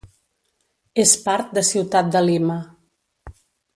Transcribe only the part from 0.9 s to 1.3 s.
És